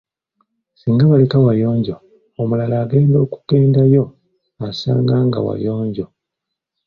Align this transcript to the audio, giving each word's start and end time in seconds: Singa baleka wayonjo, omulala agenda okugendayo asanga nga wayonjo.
Singa 0.79 1.03
baleka 1.11 1.37
wayonjo, 1.45 1.95
omulala 2.41 2.75
agenda 2.83 3.17
okugendayo 3.25 4.03
asanga 4.67 5.15
nga 5.27 5.39
wayonjo. 5.47 6.05